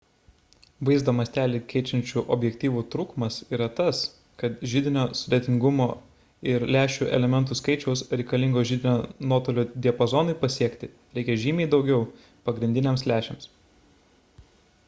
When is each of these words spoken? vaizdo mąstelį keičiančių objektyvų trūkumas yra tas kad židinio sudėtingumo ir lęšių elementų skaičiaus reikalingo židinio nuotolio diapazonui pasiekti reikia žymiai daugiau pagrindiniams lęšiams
vaizdo 0.87 1.11
mąstelį 1.15 1.59
keičiančių 1.73 2.21
objektyvų 2.35 2.81
trūkumas 2.95 3.35
yra 3.57 3.67
tas 3.79 3.99
kad 4.43 4.63
židinio 4.71 5.03
sudėtingumo 5.19 5.87
ir 6.55 6.65
lęšių 6.77 7.09
elementų 7.19 7.59
skaičiaus 7.61 8.03
reikalingo 8.23 8.65
židinio 8.71 9.29
nuotolio 9.35 9.67
diapazonui 9.89 10.37
pasiekti 10.45 10.91
reikia 11.21 11.37
žymiai 11.47 11.71
daugiau 11.77 12.03
pagrindiniams 12.49 13.05
lęšiams 13.15 13.49